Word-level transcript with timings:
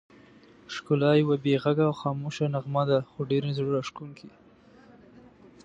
ښکلا 0.73 1.11
یوه 1.21 1.35
بې 1.43 1.53
غږه 1.63 1.85
او 1.89 1.95
خاموشه 2.01 2.45
نغمه 2.53 2.83
ده، 2.89 2.97
خو 3.09 3.19
ډېره 3.31 3.49
زړه 3.57 3.69
راښکونکې. 3.75 4.29